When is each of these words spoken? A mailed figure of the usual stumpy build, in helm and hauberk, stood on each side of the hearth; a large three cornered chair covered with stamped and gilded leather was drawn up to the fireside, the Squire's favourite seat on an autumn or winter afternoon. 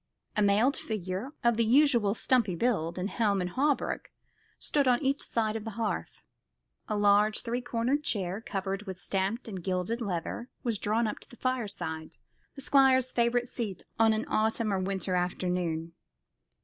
A 0.35 0.41
mailed 0.41 0.75
figure 0.75 1.29
of 1.43 1.57
the 1.57 1.63
usual 1.63 2.15
stumpy 2.15 2.55
build, 2.55 2.97
in 2.97 3.07
helm 3.07 3.39
and 3.39 3.51
hauberk, 3.51 4.11
stood 4.57 4.87
on 4.87 4.99
each 5.03 5.21
side 5.21 5.55
of 5.55 5.63
the 5.63 5.69
hearth; 5.77 6.23
a 6.87 6.97
large 6.97 7.41
three 7.43 7.61
cornered 7.61 8.03
chair 8.03 8.41
covered 8.41 8.87
with 8.87 8.97
stamped 8.99 9.47
and 9.47 9.63
gilded 9.63 10.01
leather 10.01 10.49
was 10.63 10.79
drawn 10.79 11.05
up 11.05 11.19
to 11.19 11.29
the 11.29 11.35
fireside, 11.37 12.17
the 12.55 12.61
Squire's 12.63 13.11
favourite 13.11 13.47
seat 13.47 13.83
on 13.99 14.11
an 14.11 14.25
autumn 14.27 14.73
or 14.73 14.79
winter 14.79 15.13
afternoon. 15.13 15.93